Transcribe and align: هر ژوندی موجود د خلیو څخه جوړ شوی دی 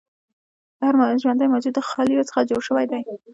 هر 0.81 0.93
ژوندی 1.21 1.51
موجود 1.53 1.73
د 1.75 1.79
خلیو 1.91 2.27
څخه 2.29 2.47
جوړ 2.49 2.61
شوی 2.67 2.85
دی 2.91 2.99